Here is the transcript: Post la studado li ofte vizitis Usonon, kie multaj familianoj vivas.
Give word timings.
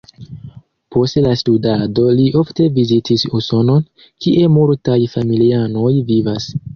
Post 0.93 1.17
la 1.25 1.33
studado 1.41 2.05
li 2.19 2.23
ofte 2.41 2.65
vizitis 2.77 3.25
Usonon, 3.41 3.85
kie 4.25 4.47
multaj 4.55 4.97
familianoj 5.13 5.91
vivas. 6.09 6.49